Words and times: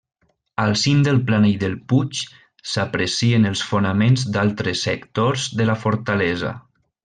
Al 0.61 0.71
cim 0.83 1.03
del 1.07 1.19
planell 1.27 1.59
del 1.63 1.75
puig 1.93 2.21
s'aprecien 2.71 3.45
els 3.53 3.61
fonaments 3.73 4.27
d'altres 4.39 4.85
sectors 4.89 5.47
de 5.61 5.71
la 5.73 5.81
fortalesa. 5.87 6.57